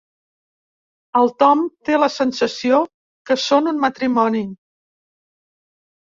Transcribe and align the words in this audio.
El 1.19 1.27
Tom 1.41 1.59
té 1.89 1.99
la 1.99 2.07
sensació 2.13 2.79
que 3.31 3.37
són 3.43 3.69
un 3.73 3.77
matrimoni. 3.83 4.41